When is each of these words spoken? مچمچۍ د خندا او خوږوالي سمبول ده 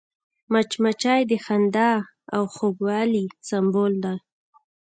مچمچۍ 0.51 1.21
د 1.31 1.33
خندا 1.45 1.91
او 2.35 2.41
خوږوالي 2.53 3.25
سمبول 3.47 3.93
ده 4.03 4.13